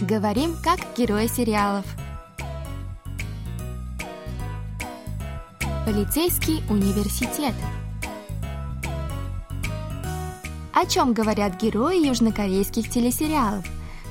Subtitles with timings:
[0.00, 1.86] Говорим как герои сериалов.
[5.86, 7.54] Полицейский университет.
[10.74, 13.64] О чем говорят герои южнокорейских телесериалов?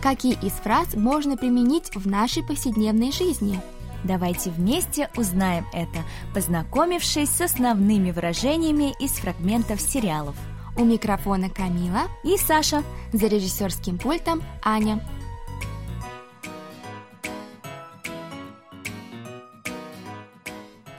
[0.00, 3.60] Какие из фраз можно применить в нашей повседневной жизни?
[4.04, 10.36] Давайте вместе узнаем это, познакомившись с основными выражениями из фрагментов сериалов.
[10.76, 12.84] У микрофона Камила и Саша.
[13.12, 15.04] За режиссерским пультом Аня.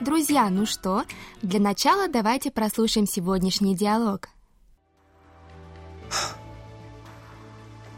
[0.03, 1.03] Друзья, ну что,
[1.41, 4.29] для начала давайте прослушаем сегодняшний диалог.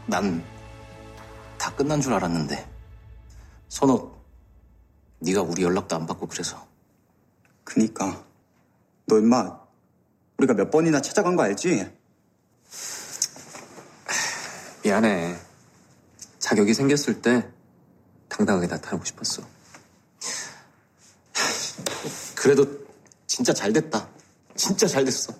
[0.06, 0.42] 난
[1.62, 2.68] 다 끝난 줄 알았는데
[3.68, 4.20] 선호
[5.20, 6.66] 네가 우리 연락도 안 받고 그래서
[7.62, 8.24] 그니까
[9.06, 9.60] 너 임마
[10.38, 11.88] 우리가 몇 번이나 찾아간 거 알지?
[14.84, 15.36] 미안해
[16.40, 17.48] 자격이 생겼을 때
[18.28, 19.44] 당당하게 나타나고 싶었어
[22.36, 22.66] 그래도
[23.26, 24.08] 진짜 잘 됐다
[24.54, 25.32] 진짜 잘 됐어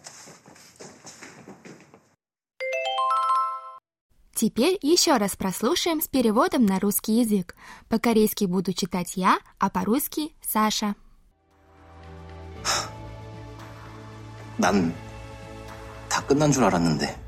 [4.35, 7.55] Теперь еще раз прослушаем с переводом на русский язык.
[7.89, 10.97] По-корейски буду читать я, а по-русски Саша.
[14.59, 14.93] 난
[16.09, 17.19] 다 끝난 줄 알았는데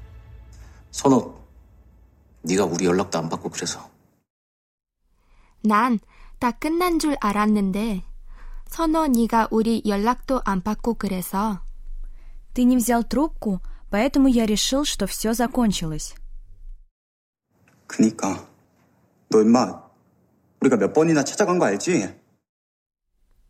[0.90, 1.40] 선호
[2.42, 3.88] 네가 우리 연락도 안 받고 그래서
[5.62, 5.98] 난
[6.38, 8.02] 다 끝난 줄 알았는데
[8.68, 11.60] 선호 네가 우리 연락도 안 받고 그래서
[12.54, 13.60] Ты не взял трубку,
[13.90, 16.14] поэтому я решил, что все закончилось.
[17.86, 18.48] 그니까
[19.28, 19.82] 너 임마
[20.60, 22.14] 우리가 몇 번이나 찾아간 거 알지?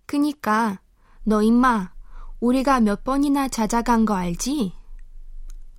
[0.06, 0.80] 그니까
[1.24, 1.92] 너 임마
[2.40, 4.72] 우리가 몇 번이나 찾아간 거 알지?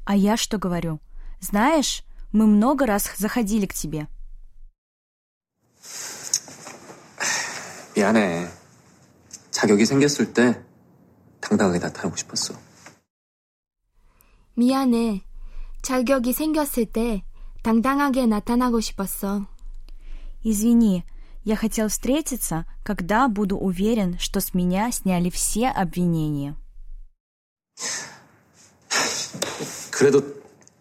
[0.05, 0.99] А я что говорю?
[1.39, 4.07] Знаешь, мы много раз заходили к тебе.
[7.95, 8.49] 미안해
[9.59, 10.61] 자격이 생겼을 때
[11.41, 12.55] 당당하게 나타나고 싶었어
[14.55, 15.23] 미안해.
[15.81, 17.23] 자격이 생겼을 때
[17.61, 19.45] 당당하게 나타나고 싶었어.
[20.43, 21.03] Извини,
[21.45, 26.55] я хотел встретиться, когда буду уверен, что с меня сняли все обвинения.
[29.91, 30.21] 그래도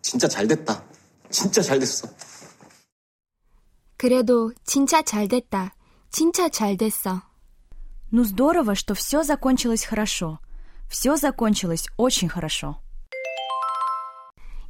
[0.03, 0.85] 진짜 잘 됐다
[1.31, 2.09] 진짜 잘 됐어
[3.97, 5.75] 그래도 진짜 잘 됐다.
[6.11, 7.23] 진짜 잘 됐어.
[8.12, 10.40] Ну здорово, что все закончилось хорошо.
[10.90, 12.78] Все закончилось очень хорошо.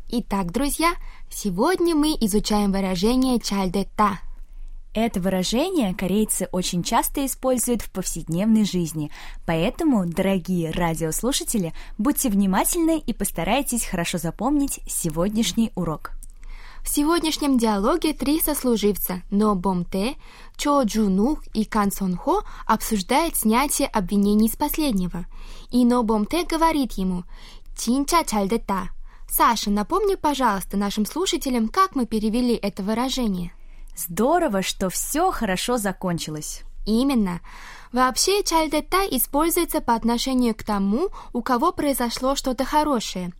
[0.10, 0.94] Итак, друзья,
[1.30, 4.20] сегодня мы изучаем выражение «чальдетта».
[4.94, 9.12] Это выражение корейцы очень часто используют в повседневной жизни,
[9.46, 16.19] поэтому, дорогие радиослушатели, будьте внимательны и постарайтесь хорошо запомнить сегодняшний урок.
[16.84, 20.16] В сегодняшнем диалоге три сослуживца Но Бомте,
[20.56, 25.26] Чо Джунух и Кан Сон Хо обсуждают снятие обвинений с последнего.
[25.72, 27.24] И Но Бомте говорит ему
[27.78, 28.90] «Тинча чальдета».
[29.30, 33.54] Саша, напомни, пожалуйста, нашим слушателям, как мы перевели это выражение.
[33.96, 36.64] Здорово, что все хорошо закончилось.
[36.86, 37.42] Именно.
[37.92, 43.32] Вообще, чальдета используется по отношению к тому, у кого произошло что-то хорошее.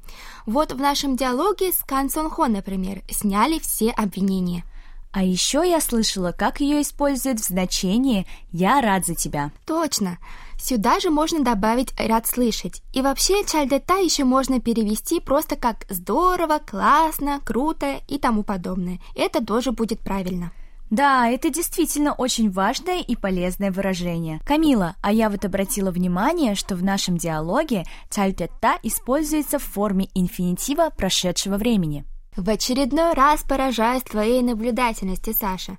[0.46, 4.64] Вот в нашем диалоге с Кан Сон Хо, например, сняли все обвинения.
[5.12, 9.52] А еще я слышала, как ее используют в значении «я рад за тебя».
[9.66, 10.20] Точно.
[10.62, 12.84] Сюда же можно добавить «рад слышать».
[12.94, 19.00] И вообще чальдета еще можно перевести просто как «здорово», «классно», «круто» и тому подобное.
[19.16, 20.52] Это тоже будет правильно.
[20.90, 24.40] Да, это действительно очень важное и полезное выражение.
[24.46, 30.90] Камила, а я вот обратила внимание, что в нашем диалоге «цальтетта» используется в форме инфинитива
[30.90, 32.06] прошедшего времени.
[32.40, 35.76] В очередной раз поражаюсь твоей наблюдательности, Саша.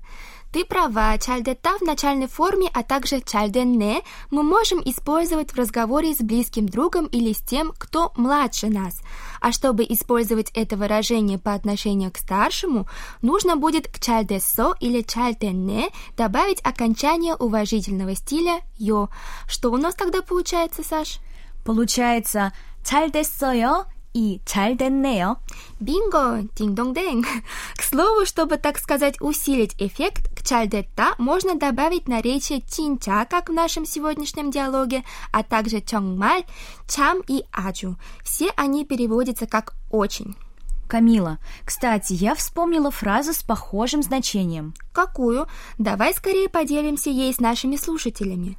[0.51, 5.57] Ты права, Чальде та в начальной форме, а также чальде чальдене мы можем использовать в
[5.57, 9.01] разговоре с близким другом или с тем, кто младше нас.
[9.39, 12.85] А чтобы использовать это выражение по отношению к старшему,
[13.23, 19.09] нужно будет к чальде со или чальдене добавить окончание уважительного стиля ё.
[19.47, 21.21] Что у нас тогда получается, Саш?
[21.65, 22.53] Получается
[22.85, 23.85] чальде чальдесоё
[24.16, 25.36] и «잘 됐네요».
[25.78, 26.48] Бинго!
[26.56, 27.26] Динг-донг-дэнг!
[27.76, 33.52] К слову, чтобы, так сказать, усилить эффект, к чальдетта можно добавить наречие тинча, как в
[33.52, 36.44] нашем сегодняшнем диалоге, а также чонгмаль,
[36.88, 37.96] чам и аджу.
[38.24, 40.34] Все они переводятся как «очень».
[40.88, 44.72] Камила, кстати, я вспомнила фразу с похожим значением.
[44.92, 45.46] Какую?
[45.78, 48.56] Давай скорее поделимся ей с нашими слушателями.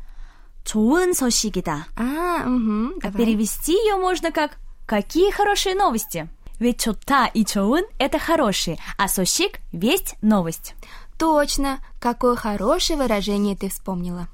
[0.65, 1.87] 좋은 소식이다.
[1.95, 3.25] А, угу, А давай.
[3.25, 4.57] перевести ее можно как
[4.91, 6.29] «Какие хорошие новости!»
[6.59, 10.73] Ведь 좋다 и 좋은 – это хорошие, а сошик – весть, новость.
[11.19, 14.27] Точно, какое хорошее выражение ты вспомнила.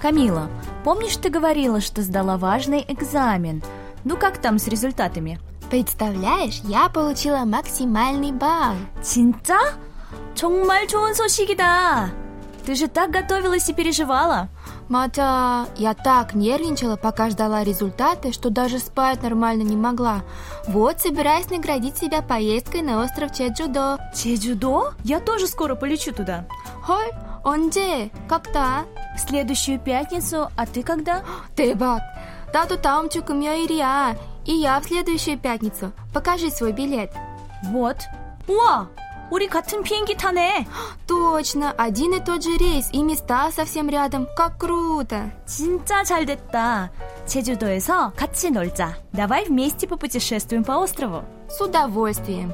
[0.00, 0.48] Камила,
[0.84, 3.62] помнишь, ты говорила, что сдала важный экзамен?
[4.04, 5.40] Ну как там с результатами?
[5.70, 8.74] Представляешь, я получила максимальный балл.
[9.02, 9.58] 진짜?
[10.34, 12.10] 정말 좋은 소식이다.
[12.64, 14.48] Ты же так готовилась и переживала.
[14.88, 20.22] Мата, я так нервничала, пока ждала результаты, что даже спать нормально не могла.
[20.66, 23.98] Вот собираюсь наградить себя поездкой на остров Чеджудо.
[24.14, 24.92] 제주도?
[25.04, 26.46] Я тоже скоро полечу туда.
[26.86, 27.12] 헐,
[27.44, 28.10] 언제?
[28.28, 28.86] Когда?
[29.16, 31.22] В следующую пятницу, а ты когда?
[31.54, 32.00] 대박!
[32.52, 34.16] 나도 다음 주 금요일이야.
[34.46, 35.92] И я в следующую пятницу.
[36.14, 37.12] Покажи свой билет.
[37.64, 37.98] Вот.
[38.46, 38.88] 우와!
[39.30, 40.66] 우리 같은 비행기 타네.
[41.12, 44.26] Точно, один и тот же рейс, и места совсем рядом.
[44.36, 45.30] Как круто!
[45.46, 46.90] 진짜 잘 됐다.
[47.26, 48.96] 제주도에서 같이 놀자.
[49.12, 51.24] Давай вместе попутешествуем по острову.
[51.48, 52.52] С удовольствием.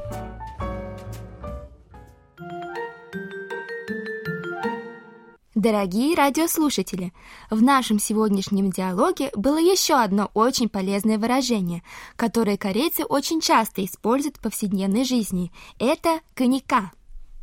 [5.55, 7.11] Дорогие радиослушатели,
[7.49, 11.81] в нашем сегодняшнем диалоге было еще одно очень полезное выражение,
[12.17, 15.51] которое корейцы очень часто используют в повседневной жизни.
[15.79, 16.91] Это «коньяка».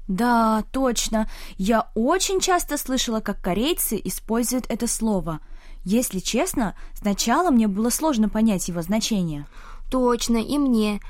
[0.08, 1.28] Да, точно.
[1.58, 5.40] Я очень часто слышала, как корейцы используют это слово.
[5.84, 9.46] Если честно, сначала мне было сложно понять его значение.
[9.90, 11.02] Точно, и мне.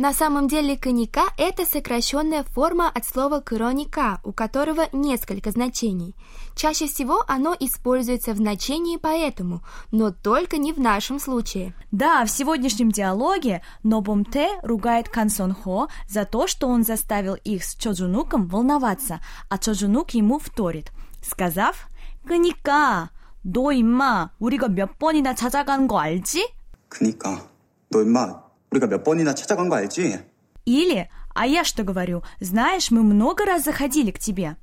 [0.00, 6.16] На самом деле коньяка – это сокращенная форма от слова «кроника», у которого несколько значений.
[6.56, 11.74] Чаще всего оно используется в значении «поэтому», но только не в нашем случае.
[11.92, 17.74] Да, в сегодняшнем диалоге Нобомте ругает Кансон Хо за то, что он заставил их с
[17.74, 19.20] Чоджунуком волноваться,
[19.50, 20.92] а Чоджунук ему вторит,
[21.22, 21.76] сказав
[22.24, 23.10] «그니까
[23.42, 26.48] 너 임마 우리가 몇 번이나 찾아간 거 알지?»
[26.88, 27.46] 그니까
[27.90, 28.43] 너 임마
[28.74, 30.18] 우리가 몇 번이나 찾아간 거 알지?
[30.66, 32.22] Или «А я что говорю?
[32.40, 34.56] Знаешь, мы много раз заходили к тебе».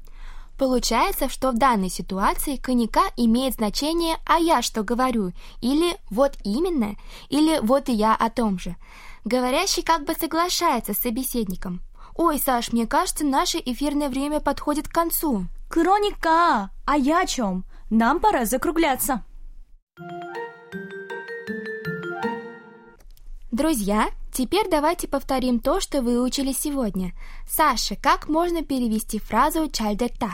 [0.58, 5.32] Получается, что в данной ситуации коньяка имеет значение «а я что говорю»
[5.62, 6.96] или «вот именно»
[7.30, 8.76] или «вот и я о том же».
[9.24, 11.82] Говорящий как бы соглашается с собеседником.
[12.16, 15.46] «Ой, Саш, мне кажется, наше эфирное время подходит к концу».
[15.70, 17.66] 그러니까 а я о чем?
[17.90, 19.24] Нам пора закругляться.
[23.53, 27.13] Друзья, теперь давайте повторим то, что выучили сегодня.
[27.47, 30.31] Саша, как можно перевести фразу «чальдета»?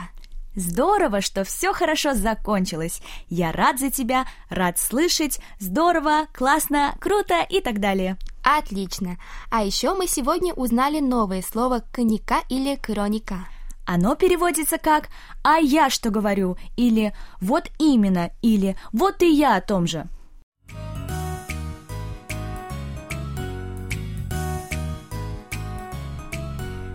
[0.55, 3.01] Здорово, что все хорошо закончилось.
[3.27, 8.15] Я рад за тебя, рад слышать, здорово, классно, круто и так далее.
[8.41, 9.17] Отлично.
[9.51, 13.49] А еще мы сегодня узнали новое слово «коньяка» или «кроника».
[13.85, 15.09] Оно переводится как
[15.43, 20.07] «а я что говорю» или «вот именно» или «вот и я о том же».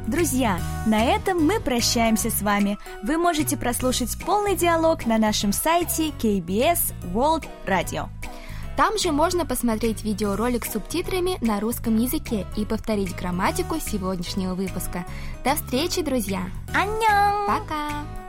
[0.07, 2.79] Друзья, на этом мы прощаемся с вами.
[3.03, 8.09] Вы можете прослушать полный диалог на нашем сайте KBS World Radio.
[8.77, 15.07] Там же можно посмотреть видеоролик с субтитрами на русском языке и повторить грамматику сегодняшнего выпуска.
[15.43, 16.43] До встречи, друзья!
[16.75, 17.47] 안녕!
[17.47, 18.24] Пока!